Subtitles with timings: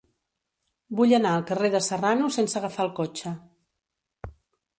[0.99, 3.37] Vull anar al carrer de Serrano sense agafar el cotxe.